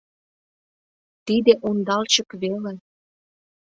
—Тиде 1.25 1.53
ондалчык 1.67 2.29
веле!.. 2.41 2.73